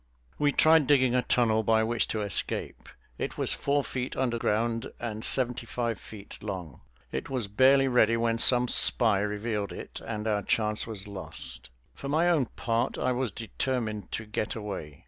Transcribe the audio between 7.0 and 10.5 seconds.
It was barely ready when some spy revealed it, and our